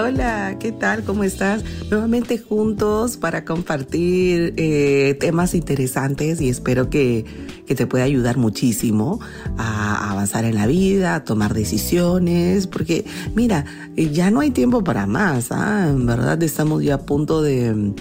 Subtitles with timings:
[0.00, 1.02] Hola, ¿qué tal?
[1.02, 1.64] ¿Cómo estás?
[1.90, 7.24] Nuevamente juntos para compartir eh, temas interesantes y espero que,
[7.66, 9.18] que, te pueda ayudar muchísimo
[9.56, 13.64] a avanzar en la vida, a tomar decisiones, porque mira,
[13.96, 15.88] ya no hay tiempo para más, ¿ah?
[15.88, 17.92] en verdad estamos ya a punto de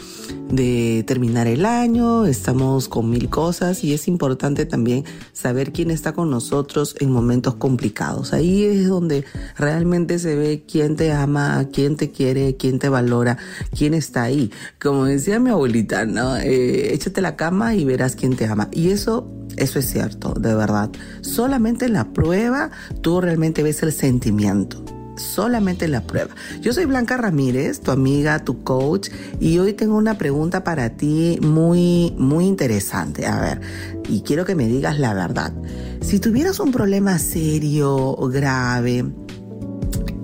[0.50, 6.14] de terminar el año, estamos con mil cosas y es importante también saber quién está
[6.14, 8.34] con nosotros en momentos complicados.
[8.34, 9.26] Ahí es donde
[9.58, 13.38] realmente se ve quién te ama, quién te quiere, quién te valora,
[13.76, 14.52] quién está ahí.
[14.82, 16.36] Como decía mi abuelita, ¿no?
[16.38, 18.68] Eh, échate la cama y verás quién te ama.
[18.72, 20.92] Y eso eso es cierto, de verdad.
[21.22, 22.70] Solamente en la prueba
[23.02, 24.84] tú realmente ves el sentimiento
[25.18, 26.30] solamente la prueba.
[26.62, 31.40] Yo soy Blanca Ramírez, tu amiga, tu coach, y hoy tengo una pregunta para ti
[31.42, 33.26] muy, muy interesante.
[33.26, 33.62] A ver,
[34.08, 35.54] y quiero que me digas la verdad.
[36.02, 39.06] Si tuvieras un problema serio grave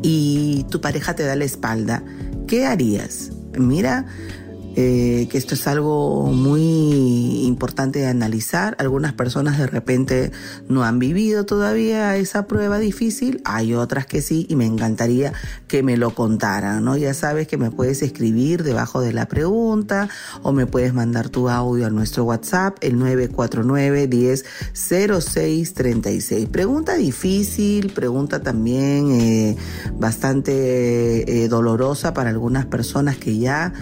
[0.04, 2.04] y tu pareja te da la espalda,
[2.48, 3.32] ¿qué harías?
[3.58, 4.06] Mira,
[4.76, 8.76] eh, que esto es algo muy importante de analizar.
[8.80, 10.32] Algunas personas de repente
[10.68, 15.34] no han vivido todavía esa prueba difícil, hay otras que sí y me encantaría
[15.68, 16.98] que me lo contaran, ¿no?
[16.98, 20.10] Ya sabes que me puedes escribir debajo de la pregunta
[20.42, 26.50] o me puedes mandar tu audio a nuestro WhatsApp, el 949 10 0636.
[26.50, 29.58] Pregunta difícil, pregunta también eh,
[29.98, 33.74] bastante eh, dolorosa para algunas personas que ya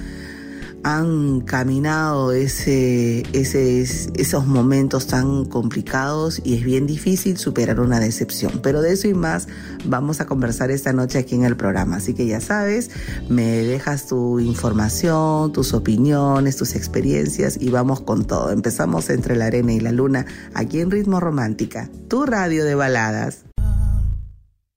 [0.84, 8.59] han caminado ese, ese, esos momentos tan complicados y es bien difícil superar una decepción.
[8.64, 9.47] Pero de eso y más
[9.86, 11.97] vamos a conversar esta noche aquí en el programa.
[11.97, 12.90] Así que ya sabes,
[13.30, 18.52] me dejas tu información, tus opiniones, tus experiencias y vamos con todo.
[18.52, 23.46] Empezamos entre la arena y la luna aquí en Ritmo Romántica, tu radio de baladas.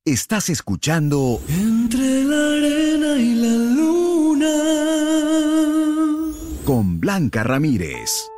[0.07, 4.94] Estás escuchando Entre la arena y la luna
[7.05, 8.31] Blanca Ramírez.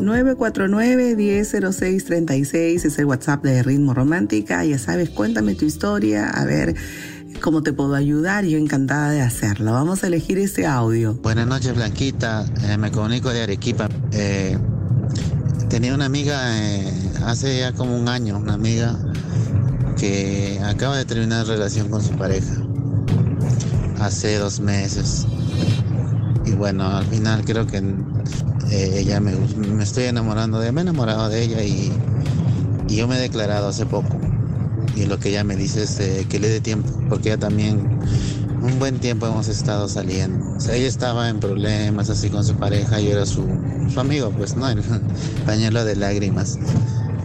[0.00, 2.84] ...949-100636...
[2.84, 4.64] es el WhatsApp de Ritmo Romántica.
[4.64, 6.76] Ya sabes, cuéntame tu historia, a ver
[7.40, 8.44] cómo te puedo ayudar.
[8.44, 9.72] Yo encantada de hacerlo.
[9.72, 11.14] Vamos a elegir este audio.
[11.14, 12.46] Buenas noches, Blanquita.
[12.68, 13.88] Eh, me comunico de Arequipa.
[14.12, 14.56] Eh,
[15.68, 16.88] tenía una amiga eh,
[17.24, 18.96] hace ya como un año, una amiga
[19.98, 22.63] que acaba de terminar relación con su pareja
[24.04, 25.26] hace dos meses.
[26.46, 27.78] Y bueno, al final creo que
[28.70, 29.32] eh, ella me,
[29.82, 31.92] estoy enamorando de me he enamorado de ella y,
[32.88, 34.18] yo me he declarado hace poco.
[34.94, 37.98] Y lo que ella me dice es que le dé tiempo, porque ella también
[38.62, 40.56] un buen tiempo hemos estado saliendo.
[40.56, 43.46] O sea, ella estaba en problemas así con su pareja, yo era su,
[43.92, 44.68] su amigo, pues, ¿no?
[44.68, 44.82] El
[45.46, 46.58] pañuelo de lágrimas.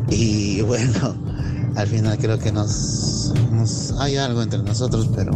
[0.09, 1.15] Y bueno,
[1.75, 5.31] al final creo que nos, nos hay algo entre nosotros, pero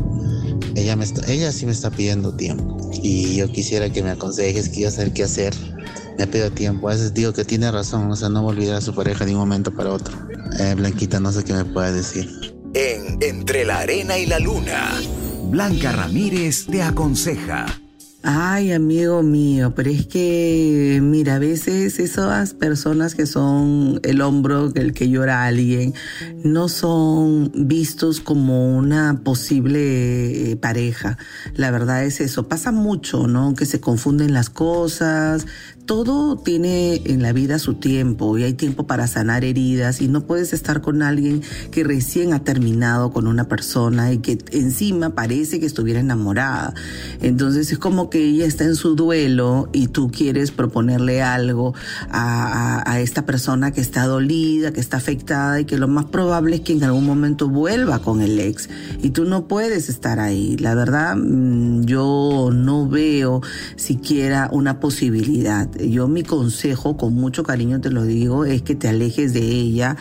[0.75, 4.91] ella, me ella sí me está pidiendo tiempo y yo quisiera que me aconsejes, quiero
[4.91, 5.53] saber qué hacer.
[6.17, 6.89] Me pido tiempo.
[6.89, 9.33] A veces digo que tiene razón, o sea, no a olvidar a su pareja de
[9.33, 10.15] un momento para otro.
[10.59, 12.55] Eh, Blanquita, no sé qué me puede decir.
[12.75, 14.99] En Entre la Arena y la Luna,
[15.45, 17.82] Blanca Ramírez te aconseja.
[18.25, 24.71] Ay, amigo mío, pero es que, mira, a veces esas personas que son el hombro
[24.75, 25.93] el que llora a alguien,
[26.41, 31.17] no son vistos como una posible eh, pareja.
[31.55, 32.47] La verdad es eso.
[32.47, 33.55] Pasa mucho, ¿no?
[33.55, 35.45] Que se confunden las cosas,
[35.85, 40.21] todo tiene en la vida su tiempo y hay tiempo para sanar heridas y no
[40.21, 45.59] puedes estar con alguien que recién ha terminado con una persona y que encima parece
[45.59, 46.73] que estuviera enamorada.
[47.21, 51.73] Entonces es como que ella está en su duelo y tú quieres proponerle algo
[52.09, 56.57] a, a esta persona que está dolida, que está afectada y que lo más probable
[56.57, 58.69] es que en algún momento vuelva con el ex
[59.01, 60.55] y tú no puedes estar ahí.
[60.57, 63.41] La verdad, mm, yo no veo
[63.75, 68.87] siquiera una posibilidad yo mi consejo, con mucho cariño te lo digo, es que te
[68.87, 69.97] alejes de ella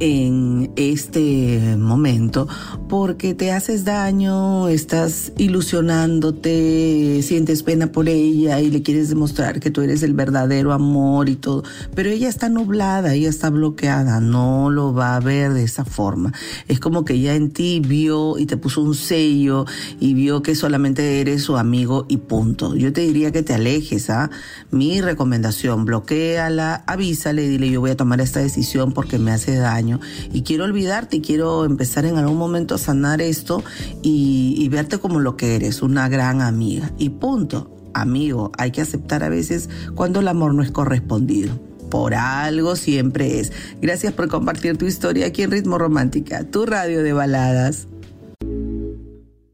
[0.00, 2.48] en este momento
[2.88, 9.70] porque te haces daño, estás ilusionándote, sientes pena por ella y le quieres demostrar que
[9.70, 11.62] tú eres el verdadero amor y todo,
[11.94, 16.32] pero ella está nublada, ella está bloqueada, no lo va a ver de esa forma.
[16.66, 19.66] Es como que ya en ti vio y te puso un sello
[20.00, 22.74] y vio que solamente eres su amigo y punto.
[22.74, 24.30] Yo te diría que te alejes, ¿ah?
[24.70, 29.89] Mi recomendación, bloqueala, avísale, dile yo voy a tomar esta decisión porque me hace daño
[30.32, 33.64] y quiero olvidarte y quiero empezar en algún momento a sanar esto
[34.02, 36.92] y, y verte como lo que eres, una gran amiga.
[36.98, 37.76] Y punto.
[37.92, 41.58] Amigo, hay que aceptar a veces cuando el amor no es correspondido
[41.90, 43.52] por algo siempre es.
[43.82, 47.88] Gracias por compartir tu historia aquí en Ritmo Romántica, tu radio de baladas.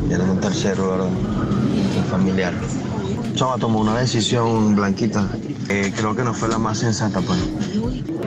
[0.09, 1.07] Eran un tercero, ¿verdad?
[1.07, 2.53] Un familiar.
[3.35, 5.27] Chama tomó una decisión, Blanquita.
[5.69, 7.39] eh, creo que no fue la más sensata, pues.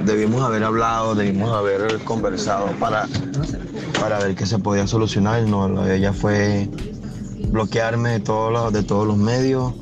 [0.05, 3.07] Debimos haber hablado, debimos haber conversado para,
[4.01, 5.43] para ver qué se podía solucionar.
[5.43, 6.69] No, ella fue
[7.51, 9.73] bloquearme de todos los, de todos los medios,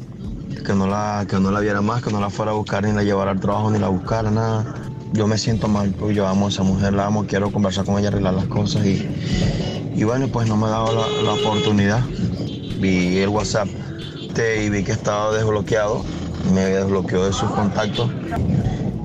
[0.66, 2.92] que no, la, que no la viera más, que no la fuera a buscar, ni
[2.92, 4.74] la llevara al trabajo, ni la buscara, nada.
[5.12, 7.98] Yo me siento mal, porque yo amo a esa mujer, la amo, quiero conversar con
[7.98, 9.08] ella, arreglar las cosas y,
[9.94, 12.00] y bueno, pues no me ha dado la, la oportunidad.
[12.80, 13.68] Vi el WhatsApp
[14.34, 16.04] te- y vi que estaba desbloqueado,
[16.52, 18.10] me desbloqueó de sus contactos.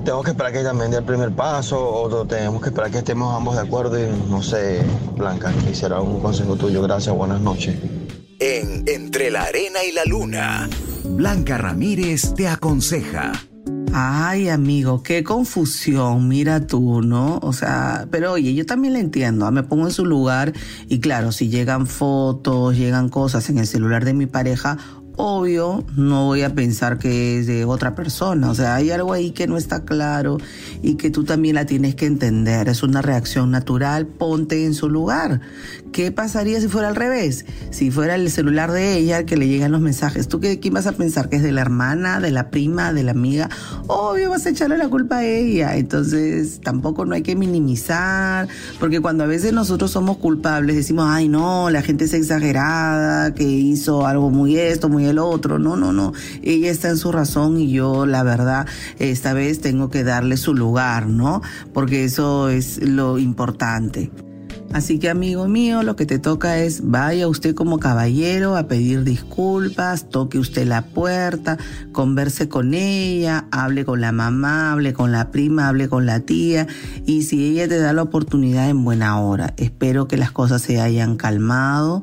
[0.04, 3.34] Tengo que esperar que me dé el primer paso o tenemos que esperar que estemos
[3.34, 4.82] ambos de acuerdo y no sé,
[5.16, 6.82] Blanca, quisiera un consejo tuyo.
[6.82, 7.76] Gracias, buenas noches.
[8.40, 10.68] En Entre la arena y la luna,
[11.14, 13.32] Blanca Ramírez te aconseja.
[13.92, 17.38] Ay, amigo, qué confusión, mira tú, ¿no?
[17.42, 19.50] O sea, pero oye, yo también la entiendo, ¿ah?
[19.50, 20.54] me pongo en su lugar
[20.88, 24.78] y claro, si llegan fotos, llegan cosas en el celular de mi pareja,
[25.16, 29.30] obvio, no voy a pensar que es de otra persona, o sea, hay algo ahí
[29.30, 30.38] que no está claro
[30.82, 34.88] y que tú también la tienes que entender, es una reacción natural, ponte en su
[34.88, 35.40] lugar.
[35.92, 37.44] ¿Qué pasaría si fuera al revés?
[37.70, 40.72] Si fuera el celular de ella el que le llegan los mensajes, ¿tú qué, quién
[40.72, 41.28] vas a pensar?
[41.28, 43.50] ¿Que es de la hermana, de la prima, de la amiga?
[43.88, 45.76] Obvio vas a echarle la culpa a ella.
[45.76, 48.48] Entonces tampoco no hay que minimizar,
[48.80, 53.44] porque cuando a veces nosotros somos culpables decimos, ay no, la gente es exagerada, que
[53.44, 55.58] hizo algo muy esto, muy el otro.
[55.58, 56.12] No, no, no.
[56.42, 58.66] Ella está en su razón y yo la verdad
[58.98, 61.42] esta vez tengo que darle su lugar, ¿no?
[61.72, 64.10] Porque eso es lo importante.
[64.72, 69.04] Así que amigo mío, lo que te toca es vaya usted como caballero a pedir
[69.04, 71.58] disculpas, toque usted la puerta,
[71.92, 76.68] converse con ella, hable con la mamá, hable con la prima, hable con la tía
[77.04, 79.52] y si ella te da la oportunidad en buena hora.
[79.58, 82.02] Espero que las cosas se hayan calmado,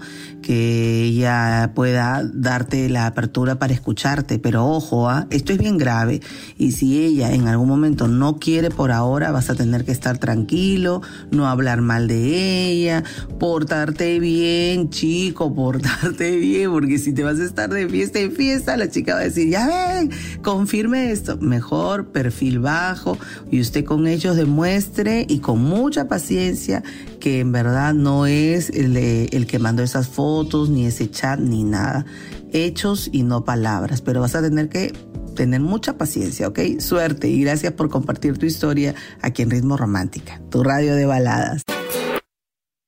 [0.49, 5.27] que ella pueda darte la apertura para escucharte, pero ojo, ¿ah?
[5.29, 6.21] esto es bien grave.
[6.57, 10.17] Y si ella en algún momento no quiere por ahora, vas a tener que estar
[10.17, 13.03] tranquilo, no hablar mal de ella,
[13.39, 18.75] portarte bien, chico, portarte bien, porque si te vas a estar de fiesta en fiesta,
[18.75, 20.09] la chica va a decir, ya ven,
[20.41, 23.19] confirme esto, mejor perfil bajo
[23.51, 26.81] y usted con ellos demuestre y con mucha paciencia
[27.19, 30.07] que en verdad no es el, el que mandó esas
[30.39, 32.05] fotos, ni ese chat, ni nada.
[32.53, 34.93] Hechos y no palabras, pero vas a tener que
[35.35, 36.79] tener mucha paciencia, ¿ok?
[36.79, 41.63] Suerte y gracias por compartir tu historia aquí en Ritmo Romántica, tu radio de baladas.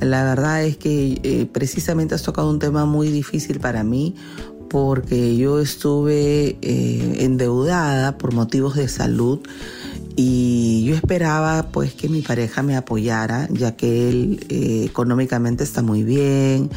[0.00, 4.14] la verdad es que eh, precisamente has tocado un tema muy difícil para mí
[4.70, 9.40] porque yo estuve eh, endeudada por motivos de salud
[10.16, 16.02] y yo esperaba pues que mi pareja me apoyara ya que él económicamente está muy
[16.02, 16.70] bien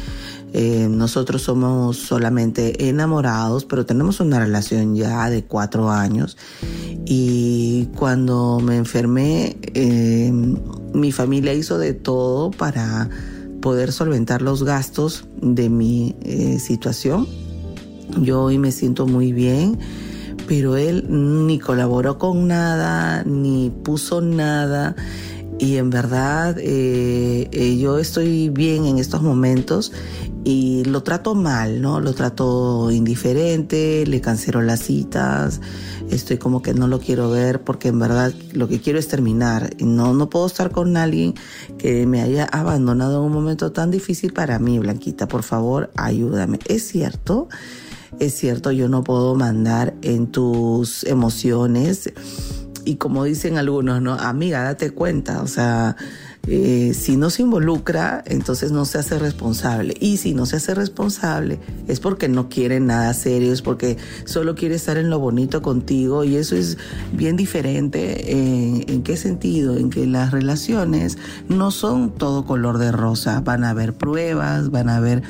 [0.52, 6.36] eh, nosotros somos solamente enamorados, pero tenemos una relación ya de cuatro años.
[7.04, 10.32] Y cuando me enfermé, eh,
[10.94, 13.08] mi familia hizo de todo para
[13.60, 17.26] poder solventar los gastos de mi eh, situación.
[18.22, 19.78] Yo hoy me siento muy bien,
[20.46, 21.04] pero él
[21.46, 24.96] ni colaboró con nada, ni puso nada
[25.58, 29.92] y en verdad yo estoy bien en estos momentos
[30.44, 32.00] y lo trato mal, ¿no?
[32.00, 35.60] Lo trato indiferente, le cancelo las citas,
[36.10, 39.74] estoy como que no lo quiero ver porque en verdad lo que quiero es terminar.
[39.78, 41.34] No, no puedo estar con alguien
[41.76, 45.28] que me haya abandonado en un momento tan difícil para mí, Blanquita.
[45.28, 46.60] Por favor, ayúdame.
[46.66, 47.48] Es cierto,
[48.18, 52.10] es cierto, yo no puedo mandar en tus emociones.
[52.88, 54.14] Y como dicen algunos, ¿no?
[54.14, 55.94] Amiga, date cuenta, o sea
[56.50, 59.94] eh, si no se involucra, entonces no se hace responsable.
[60.00, 64.54] Y si no se hace responsable, es porque no quiere nada serio, es porque solo
[64.54, 66.24] quiere estar en lo bonito contigo.
[66.24, 66.78] Y eso es
[67.12, 68.32] bien diferente.
[68.32, 69.76] ¿En, en qué sentido?
[69.76, 71.18] En que las relaciones
[71.48, 73.40] no son todo color de rosa.
[73.40, 75.22] Van a haber pruebas, van a haber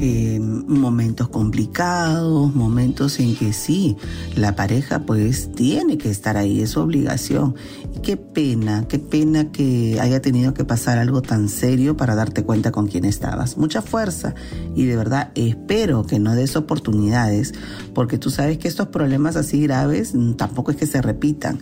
[0.00, 3.96] eh, momentos complicados, momentos en que sí,
[4.36, 7.56] la pareja pues tiene que estar ahí, es su obligación.
[7.96, 12.44] Y qué pena, qué pena que haya tenido que pasar algo tan serio para darte
[12.44, 13.56] cuenta con quién estabas.
[13.56, 14.34] Mucha fuerza
[14.76, 17.54] y de verdad espero que no des oportunidades,
[17.94, 21.58] porque tú sabes que estos problemas así graves tampoco es que se repitan.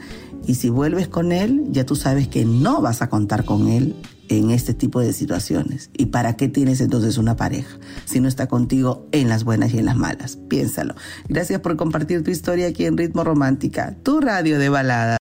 [0.47, 3.97] Y si vuelves con él, ya tú sabes que no vas a contar con él
[4.28, 5.90] en este tipo de situaciones.
[5.97, 9.78] ¿Y para qué tienes entonces una pareja si no está contigo en las buenas y
[9.78, 10.38] en las malas?
[10.49, 10.95] Piénsalo.
[11.28, 15.16] Gracias por compartir tu historia aquí en Ritmo Romántica, tu radio de balada.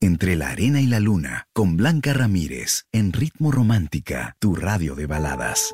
[0.00, 5.06] Entre la arena y la luna, con Blanca Ramírez, en Ritmo Romántica, tu radio de
[5.06, 5.72] baladas.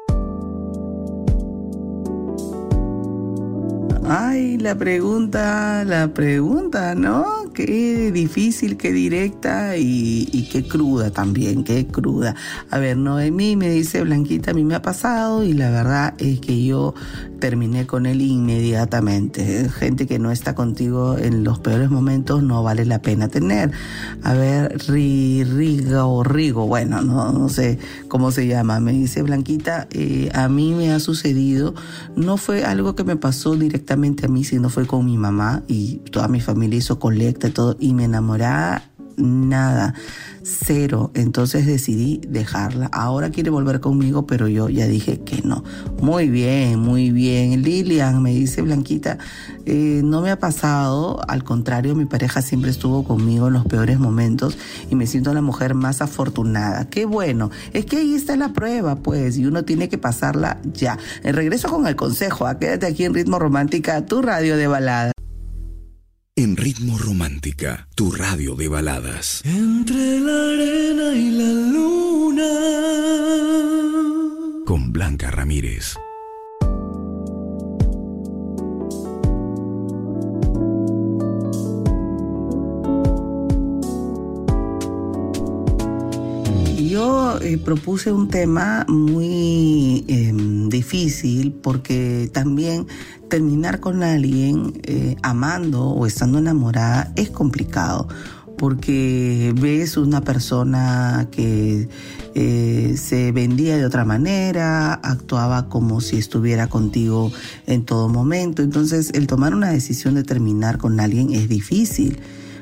[4.04, 7.40] Ay, la pregunta, la pregunta, ¿no?
[7.52, 12.34] qué difícil, qué directa y, qué cruda también, qué cruda.
[12.70, 16.40] A ver, Noemí me dice, Blanquita, a mí me ha pasado y la verdad es
[16.40, 16.94] que yo
[17.38, 19.68] terminé con él inmediatamente.
[19.68, 23.70] Gente que no está contigo en los peores momentos no vale la pena tener.
[24.22, 27.78] A ver, Riga o Rigo, bueno, no, sé
[28.08, 28.80] cómo se llama.
[28.80, 31.74] Me dice, Blanquita, eh, a mí me ha sucedido,
[32.16, 33.89] no fue algo que me pasó directamente
[34.26, 37.94] a mí, sino fue con mi mamá y toda mi familia hizo colecta todo y
[37.94, 38.82] me enamoraba
[39.16, 39.94] nada,
[40.42, 41.10] cero.
[41.14, 42.86] Entonces decidí dejarla.
[42.92, 45.64] Ahora quiere volver conmigo, pero yo ya dije que no.
[46.00, 47.62] Muy bien, muy bien.
[47.62, 49.18] Lilian me dice, Blanquita,
[49.66, 51.20] eh, no me ha pasado.
[51.28, 54.58] Al contrario, mi pareja siempre estuvo conmigo en los peores momentos
[54.90, 56.88] y me siento la mujer más afortunada.
[56.88, 57.50] Qué bueno.
[57.72, 60.98] Es que ahí está la prueba, pues, y uno tiene que pasarla ya.
[61.22, 62.46] regreso con el consejo.
[62.46, 62.58] ¿ah?
[62.58, 65.12] Quédate aquí en Ritmo Romántica, tu radio de balada.
[66.42, 69.42] En Ritmo Romántica, tu radio de baladas.
[69.44, 72.48] Entre la arena y la luna.
[74.64, 75.96] Con Blanca Ramírez.
[86.88, 92.86] Yo eh, propuse un tema muy em, difícil porque también
[93.30, 98.08] terminar con alguien eh, amando o estando enamorada es complicado
[98.58, 101.88] porque ves una persona que
[102.34, 107.32] eh, se vendía de otra manera, actuaba como si estuviera contigo
[107.66, 108.60] en todo momento.
[108.60, 112.20] Entonces, el tomar una decisión de terminar con alguien es difícil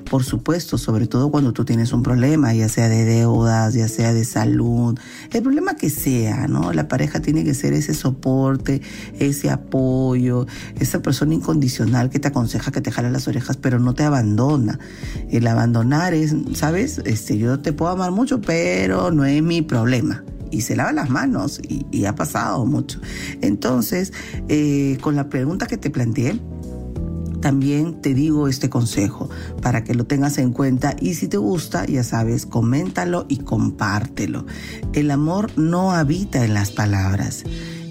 [0.09, 4.13] por supuesto, sobre todo cuando tú tienes un problema, ya sea de deudas, ya sea
[4.13, 4.99] de salud,
[5.33, 6.73] el problema que sea, ¿no?
[6.73, 8.83] La pareja tiene que ser ese soporte,
[9.19, 10.47] ese apoyo,
[10.79, 14.79] esa persona incondicional que te aconseja, que te jala las orejas, pero no te abandona.
[15.31, 17.01] El abandonar es, ¿sabes?
[17.05, 21.11] Este, yo te puedo amar mucho, pero no es mi problema y se lava las
[21.11, 23.01] manos y, ha pasado mucho.
[23.43, 24.13] Entonces,
[24.49, 26.41] eh, con la pregunta que te planteé,
[27.41, 29.29] también te digo este consejo
[29.63, 34.47] para que lo tengas en cuenta y si te gusta, ya sabes, coméntalo y compártelo.
[34.93, 37.45] El amor no habita en las palabras.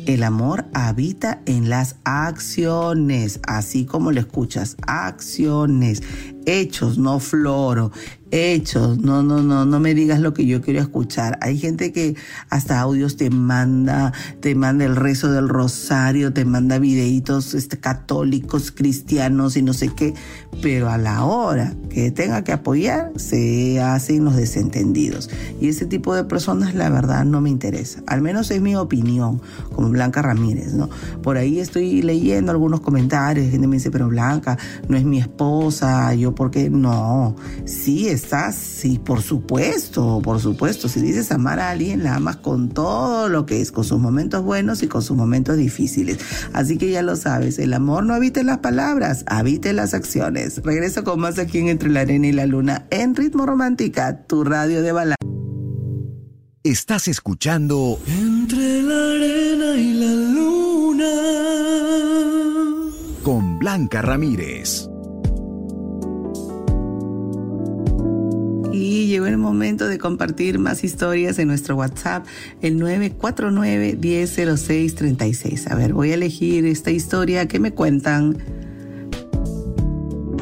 [0.06, 6.02] El amor habita en las acciones, así como lo escuchas, acciones,
[6.48, 7.92] hechos, no floro
[8.32, 11.38] hechos, no, no, no, no me digas lo que yo quiero escuchar.
[11.42, 12.16] Hay gente que
[12.50, 18.72] hasta audios te manda, te manda el rezo del rosario, te manda videitos este, católicos,
[18.72, 20.14] cristianos y no sé qué,
[20.62, 25.30] pero a la hora que tenga que apoyar, se hacen los desentendidos.
[25.62, 28.02] Y ese tipo de personas, la verdad, no me interesa.
[28.08, 29.42] Al menos es mi opinión,
[29.74, 30.90] como Blanca Ramírez, ¿no?
[31.22, 36.14] Por ahí estoy leyendo algunos comentarios, gente me dice, pero Blanca, no es mi esposa,
[36.14, 36.70] yo, ¿por qué?
[36.70, 40.90] No, sí es estás, sí, por supuesto, por supuesto.
[40.90, 44.44] Si dices amar a alguien, la amas con todo lo que es, con sus momentos
[44.44, 46.18] buenos y con sus momentos difíciles.
[46.52, 49.94] Así que ya lo sabes, el amor no habita en las palabras, habita en las
[49.94, 50.62] acciones.
[50.64, 54.44] Regreso con más aquí en Entre la Arena y la Luna en Ritmo Romántica, tu
[54.44, 55.16] radio de balada.
[56.64, 61.08] Estás escuchando Entre la Arena y la Luna
[63.24, 64.90] con Blanca Ramírez.
[69.08, 72.26] Llegó el momento de compartir más historias en nuestro WhatsApp,
[72.62, 75.72] el 949-100636.
[75.72, 77.48] A ver, voy a elegir esta historia.
[77.48, 78.38] ¿Qué me cuentan?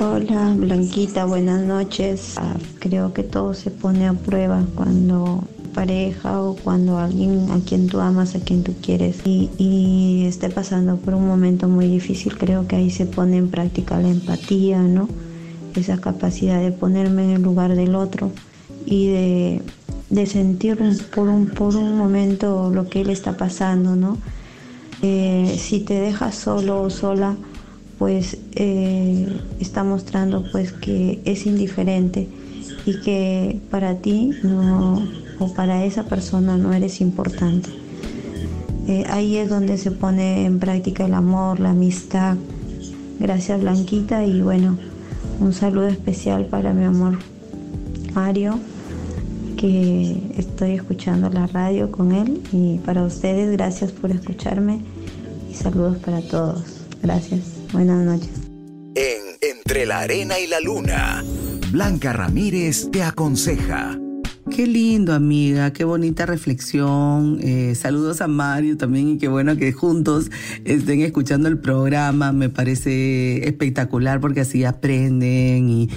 [0.01, 2.33] Hola, Blanquita, buenas noches.
[2.37, 5.43] Ah, creo que todo se pone a prueba cuando
[5.75, 10.49] pareja o cuando alguien a quien tú amas, a quien tú quieres y, y esté
[10.49, 14.81] pasando por un momento muy difícil, creo que ahí se pone en práctica la empatía,
[14.81, 15.07] ¿no?
[15.79, 18.31] esa capacidad de ponerme en el lugar del otro
[18.85, 19.07] y
[20.09, 20.77] de, sentir
[21.13, 24.17] por un, por un momento lo que él está pasando, ¿no?
[25.01, 27.35] Eh, si te dejas solo o sola,
[27.99, 29.27] pues eh,
[29.59, 32.27] está mostrando pues que es indiferente
[32.85, 34.31] y que para ti
[35.39, 37.69] o para esa persona no eres importante.
[38.87, 42.37] Eh, ahí es donde se pone en práctica el amor, la amistad.
[43.19, 44.77] Gracias Blanquita y bueno,
[45.39, 47.17] un saludo especial para mi amor
[48.15, 48.59] Mario,
[49.65, 52.41] que estoy escuchando la radio con él.
[52.51, 54.81] Y para ustedes, gracias por escucharme
[55.49, 56.63] y saludos para todos.
[57.01, 57.41] Gracias.
[57.73, 58.29] Buenas noches.
[58.95, 61.23] En Entre la Arena y la Luna,
[61.71, 63.99] Blanca Ramírez te aconseja.
[64.55, 67.39] Qué lindo, amiga, qué bonita reflexión.
[67.41, 70.29] Eh, saludos a Mario también y qué bueno que juntos
[70.63, 72.31] estén escuchando el programa.
[72.31, 75.89] Me parece espectacular porque así aprenden y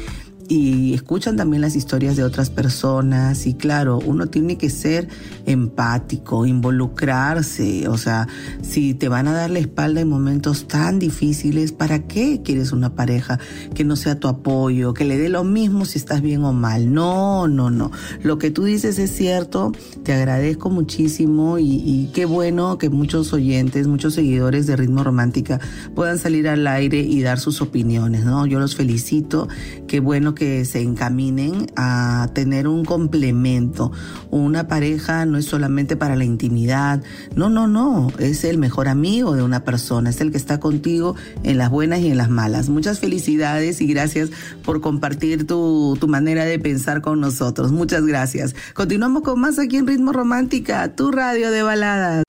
[0.48, 5.08] y escuchan también las historias de otras personas y claro, uno tiene que ser
[5.44, 8.28] empático, involucrarse, o sea,
[8.62, 12.94] si te van a dar la espalda en momentos tan difíciles, ¿para qué quieres una
[12.94, 13.38] pareja
[13.74, 16.92] que no sea tu apoyo, que le dé lo mismo si estás bien o mal?
[16.92, 17.90] No, no, no.
[18.22, 23.87] Lo que tú dices es cierto, te agradezco muchísimo y, qué bueno que muchos oyentes,
[23.87, 25.61] muchos seguidores de Ritmo Romántica
[25.94, 28.46] puedan salir al aire y dar sus opiniones, ¿no?
[28.46, 29.48] Yo los felicito,
[29.87, 33.90] qué bueno que se encaminen a tener un complemento.
[34.31, 37.03] Una pareja no es solamente para la intimidad,
[37.35, 41.16] no, no, no, es el mejor amigo de una persona, es el que está contigo
[41.42, 42.68] en las buenas y en las malas.
[42.68, 44.31] Muchas felicidades y gracias
[44.64, 47.72] por compartir tu, tu manera de pensar con nosotros.
[47.72, 48.55] Muchas gracias.
[48.74, 52.24] Continuamos con más aquí en Ritmo Romántica, tu radio de baladas.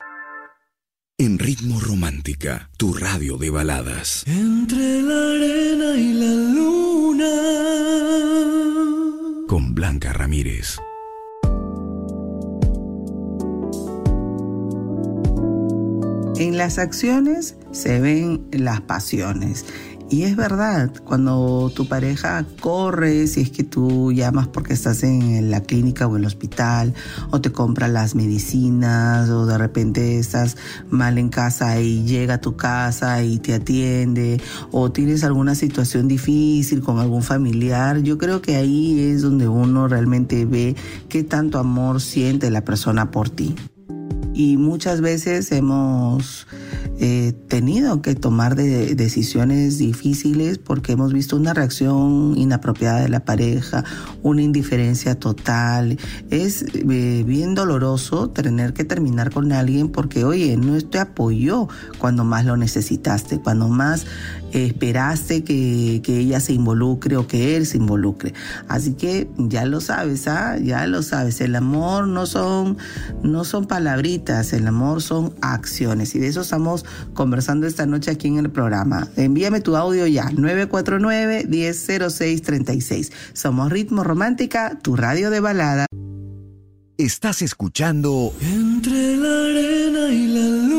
[1.19, 4.23] En Ritmo Romántica, tu radio de baladas.
[4.25, 6.88] Entre la arena y la luna.
[9.49, 10.77] Con Blanca Ramírez.
[16.37, 19.65] En las acciones se ven las pasiones
[20.11, 25.51] Y es verdad, cuando tu pareja corre, si es que tú llamas porque estás en
[25.51, 26.95] la clínica o en el hospital,
[27.29, 30.57] o te compra las medicinas, o de repente estás
[30.89, 34.41] mal en casa y llega a tu casa y te atiende,
[34.71, 39.87] o tienes alguna situación difícil con algún familiar, yo creo que ahí es donde uno
[39.87, 40.75] realmente ve
[41.07, 43.55] qué tanto amor siente la persona por ti.
[44.39, 46.47] Y muchas veces hemos
[46.97, 53.25] eh, tenido que tomar de, decisiones difíciles porque hemos visto una reacción inapropiada de la
[53.25, 53.83] pareja,
[54.23, 55.97] una indiferencia total.
[56.29, 62.23] Es eh, bien doloroso tener que terminar con alguien porque, oye, no te apoyó cuando
[62.23, 64.05] más lo necesitaste, cuando más
[64.53, 68.33] esperaste que, que, ella se involucre o que él se involucre.
[68.67, 70.57] Así que ya lo sabes, ¿ah?
[70.57, 71.41] Ya lo sabes.
[71.41, 72.77] El amor no son,
[73.23, 76.15] no son palabritas, el amor son acciones.
[76.15, 79.07] Y de eso estamos conversando esta noche aquí en el programa.
[79.15, 83.11] Envíame tu audio ya, 949-100636.
[83.33, 85.85] Somos Ritmo Romántica, tu radio de balada.
[86.97, 90.78] Estás escuchando Entre la arena y la luna.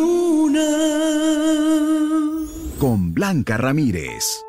[2.80, 4.42] Con Blanca Ramírez.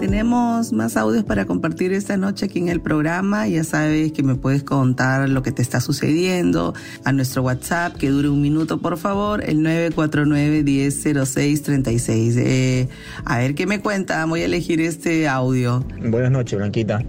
[0.00, 3.46] Tenemos más audios para compartir esta noche aquí en el programa.
[3.46, 6.72] Ya sabes que me puedes contar lo que te está sucediendo
[7.04, 12.36] a nuestro WhatsApp, que dure un minuto, por favor, el 949-100636.
[12.38, 12.88] Eh,
[13.26, 14.24] a ver qué me cuenta.
[14.24, 15.84] Voy a elegir este audio.
[16.02, 17.04] Buenas noches, Blanquita.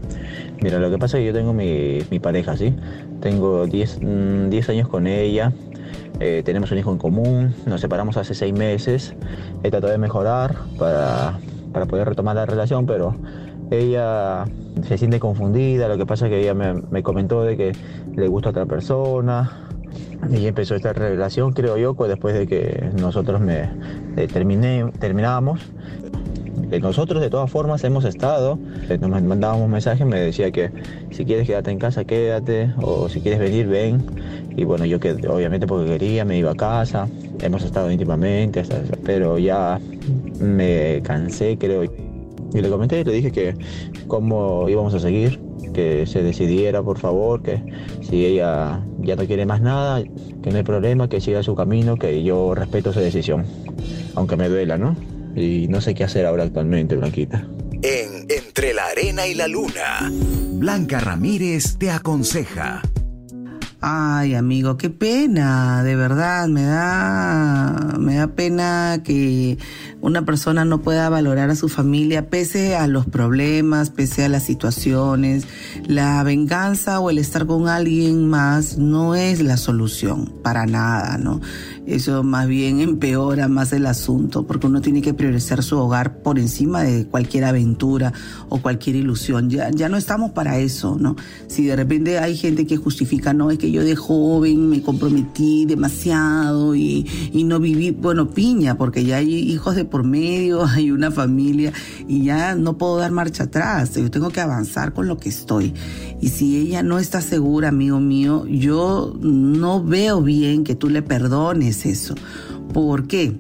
[0.62, 2.76] Mira, lo que pasa es que yo tengo mi, mi pareja, ¿sí?
[3.22, 4.00] Tengo 10
[4.50, 5.54] 10 años con ella.
[6.20, 9.16] Eh, tenemos un hijo en común, nos separamos hace seis meses.
[9.64, 11.40] He tratado de mejorar para,
[11.72, 13.16] para poder retomar la relación, pero
[13.72, 14.46] ella
[14.88, 15.88] se siente confundida.
[15.88, 17.72] Lo que pasa es que ella me, me comentó de que
[18.16, 19.52] le gusta a otra persona.
[20.30, 23.70] Y empezó esta relación, creo yo, pues después de que nosotros me
[24.16, 25.60] eh, terminé, terminábamos.
[26.80, 28.58] Nosotros de todas formas hemos estado,
[28.90, 30.72] eh, nos mandábamos mensajes, me decía que
[31.12, 34.04] si quieres quedarte en casa, quédate, o si quieres venir, ven.
[34.56, 37.08] Y bueno, yo que obviamente porque quería, me iba a casa,
[37.42, 38.64] hemos estado íntimamente,
[39.04, 39.80] pero ya
[40.40, 41.84] me cansé, creo.
[41.84, 43.56] Y le comenté y le dije que
[44.08, 45.40] cómo íbamos a seguir,
[45.74, 47.64] que se decidiera, por favor, que
[48.02, 51.96] si ella ya no quiere más nada, que no hay problema, que siga su camino,
[51.98, 53.46] que yo respeto su decisión,
[54.16, 54.96] aunque me duela, ¿no?
[55.36, 57.48] Y no sé qué hacer ahora actualmente, Blanquita.
[57.82, 60.12] En Entre la Arena y la Luna.
[60.54, 62.82] Blanca Ramírez te aconseja.
[63.82, 69.58] Ay, amigo, qué pena, de verdad, me da, me da pena que
[70.04, 74.44] una persona no pueda valorar a su familia pese a los problemas, pese a las
[74.44, 75.48] situaciones.
[75.88, 81.40] La venganza o el estar con alguien más no es la solución, para nada, ¿no?
[81.86, 86.38] Eso más bien empeora más el asunto, porque uno tiene que priorizar su hogar por
[86.38, 88.12] encima de cualquier aventura
[88.50, 89.50] o cualquier ilusión.
[89.50, 91.16] Ya, ya no estamos para eso, ¿no?
[91.48, 95.66] Si de repente hay gente que justifica, no, es que yo de joven me comprometí
[95.66, 100.90] demasiado y, y no viví, bueno, piña, porque ya hay hijos de por medio, hay
[100.90, 101.72] una familia
[102.08, 105.72] y ya no puedo dar marcha atrás, yo tengo que avanzar con lo que estoy.
[106.20, 111.04] Y si ella no está segura, amigo mío, yo no veo bien que tú le
[111.04, 112.16] perdones eso.
[112.74, 113.40] ¿Por qué?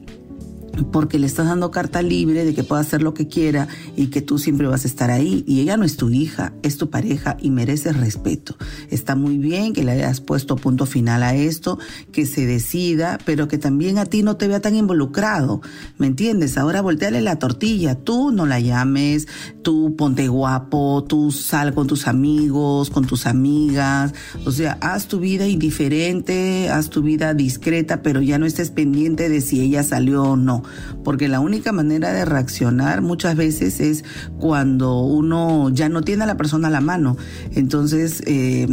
[0.92, 4.22] Porque le estás dando carta libre de que pueda hacer lo que quiera y que
[4.22, 5.44] tú siempre vas a estar ahí.
[5.48, 8.56] Y ella no es tu hija, es tu pareja y mereces respeto.
[8.90, 11.78] Está muy bien que le hayas puesto punto final a esto,
[12.12, 15.62] que se decida, pero que también a ti no te vea tan involucrado.
[16.00, 16.58] ¿Me entiendes?
[16.58, 17.96] Ahora volteale la tortilla.
[17.96, 19.28] Tú no la llames,
[19.62, 24.14] tú ponte guapo, tú sal con tus amigos, con tus amigas.
[24.46, 29.30] O sea, haz tu vida indiferente, haz tu vida discreta, pero ya no estés pendiente
[29.30, 30.63] de si ella salió o no
[31.04, 34.04] porque la única manera de reaccionar muchas veces es
[34.40, 37.18] cuando uno ya no tiene a la persona a la mano.
[37.52, 38.68] Entonces, eh,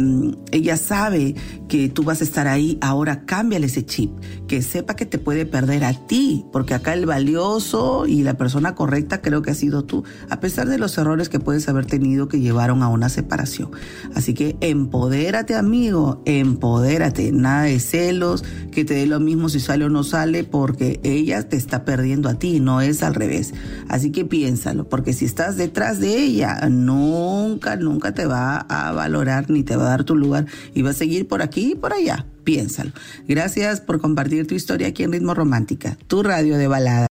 [0.51, 1.35] ella sabe
[1.71, 4.11] que tú vas a estar ahí, ahora cámbiale ese chip,
[4.45, 8.75] que sepa que te puede perder a ti, porque acá el valioso y la persona
[8.75, 12.27] correcta creo que ha sido tú, a pesar de los errores que puedes haber tenido
[12.27, 13.71] que llevaron a una separación.
[14.13, 19.85] Así que empodérate, amigo, empodérate, nada de celos, que te dé lo mismo si sale
[19.85, 23.53] o no sale, porque ella te está perdiendo a ti, no es al revés.
[23.87, 29.49] Así que piénsalo, porque si estás detrás de ella, nunca, nunca te va a valorar
[29.49, 31.93] ni te va a dar tu lugar y va a seguir por aquí y por
[31.93, 32.25] allá.
[32.43, 32.91] Piénsalo.
[33.27, 37.07] Gracias por compartir tu historia aquí en Ritmo Romántica, tu radio de balada.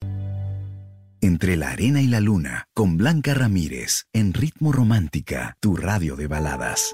[1.23, 6.27] Entre la arena y la luna, con Blanca Ramírez, en Ritmo Romántica, tu radio de
[6.27, 6.93] baladas.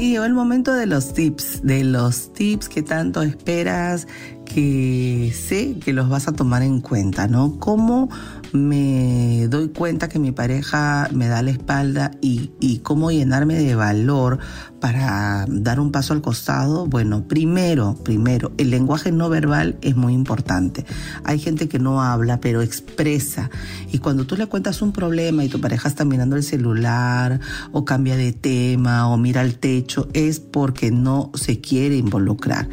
[0.00, 4.08] Y llegó el momento de los tips, de los tips que tanto esperas,
[4.44, 7.60] que sé que los vas a tomar en cuenta, ¿no?
[7.60, 8.10] ¿Cómo
[8.52, 13.74] me doy cuenta que mi pareja me da la espalda y, y, cómo llenarme de
[13.74, 14.38] valor
[14.80, 16.86] para dar un paso al costado?
[16.86, 20.84] Bueno, primero, primero, el lenguaje no verbal es muy importante.
[21.24, 23.50] Hay gente que no habla, pero expresa.
[23.90, 27.40] Y cuando tú le cuentas un problema y tu pareja está mirando el celular
[27.72, 32.68] o cambia de tema o mira al techo, es porque no se quiere involucrar.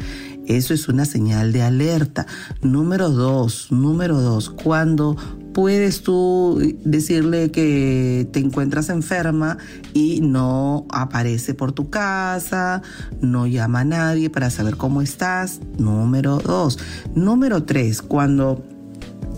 [0.46, 2.26] Eso es una señal de alerta.
[2.60, 5.16] Número dos, número dos, cuando
[5.60, 9.58] puedes tú decirle que te encuentras enferma
[9.92, 12.80] y no aparece por tu casa,
[13.20, 15.60] no llama a nadie para saber cómo estás.
[15.76, 16.78] Número dos.
[17.14, 18.64] Número tres, cuando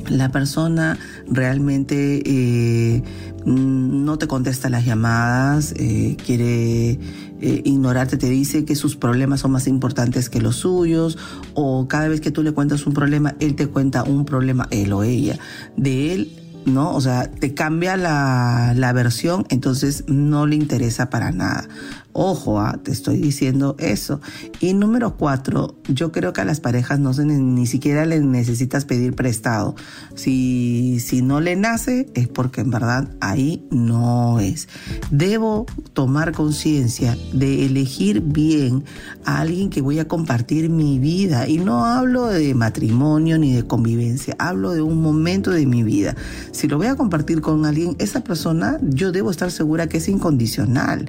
[0.09, 3.03] la persona realmente eh,
[3.45, 6.99] no te contesta las llamadas, eh, quiere eh,
[7.41, 11.19] ignorarte, te dice que sus problemas son más importantes que los suyos,
[11.55, 14.93] o cada vez que tú le cuentas un problema, él te cuenta un problema, él
[14.93, 15.38] o ella,
[15.77, 16.95] de él ¿no?
[16.95, 21.69] O sea, te cambia la, la, versión, entonces no le interesa para nada.
[22.14, 24.20] Ojo, ah, te estoy diciendo eso.
[24.61, 28.85] Y número cuatro, yo creo que a las parejas no se ni siquiera les necesitas
[28.85, 29.75] pedir prestado.
[30.14, 34.68] Si, si no le nace, es porque en verdad ahí no es.
[35.11, 38.85] Debo tomar conciencia de elegir bien
[39.25, 41.48] a alguien que voy a compartir mi vida.
[41.48, 46.14] Y no hablo de matrimonio ni de convivencia, hablo de un momento de mi vida.
[46.51, 50.09] Si lo voy a compartir con alguien, esa persona yo debo estar segura que es
[50.09, 51.09] incondicional.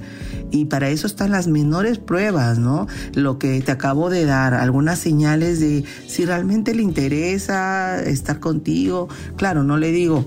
[0.54, 2.86] Y para eso están las menores pruebas, ¿no?
[3.14, 9.08] Lo que te acabo de dar, algunas señales de si realmente le interesa estar contigo.
[9.36, 10.24] Claro, no le digo,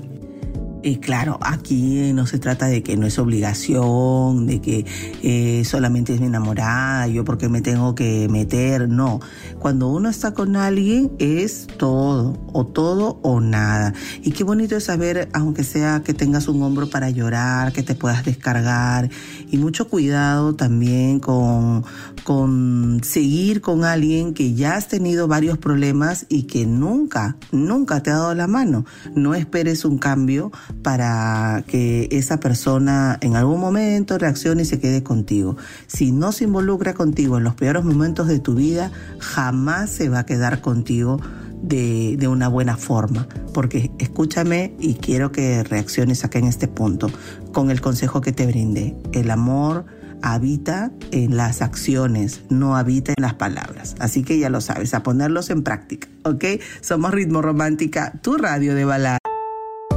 [0.87, 4.85] y claro, aquí no se trata de que no es obligación, de que
[5.21, 9.19] eh, solamente es mi enamorada, yo porque me tengo que meter, no.
[9.59, 13.93] Cuando uno está con alguien es todo, o todo o nada.
[14.23, 17.93] Y qué bonito es saber, aunque sea que tengas un hombro para llorar, que te
[17.93, 19.09] puedas descargar,
[19.51, 21.83] y mucho cuidado también con,
[22.23, 28.09] con seguir con alguien que ya has tenido varios problemas y que nunca, nunca te
[28.09, 28.85] ha dado la mano.
[29.15, 35.03] No esperes un cambio para que esa persona en algún momento reaccione y se quede
[35.03, 35.57] contigo.
[35.87, 40.19] Si no se involucra contigo en los peores momentos de tu vida, jamás se va
[40.19, 41.19] a quedar contigo
[41.61, 43.27] de, una buena forma.
[43.53, 47.09] Porque escúchame y quiero que reacciones acá en este punto
[47.51, 48.95] con el consejo que te brindé.
[49.13, 49.85] El amor
[50.21, 53.95] habita en las acciones, no habita en las palabras.
[53.99, 56.45] Así que ya lo sabes, a ponerlos en práctica, ¿ok?
[56.81, 59.19] Somos Ritmo Romántica, tu radio de balada.